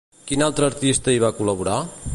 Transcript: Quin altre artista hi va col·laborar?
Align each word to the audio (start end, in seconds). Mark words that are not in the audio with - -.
Quin 0.29 0.43
altre 0.45 0.67
artista 0.69 1.15
hi 1.15 1.21
va 1.27 1.33
col·laborar? 1.41 1.77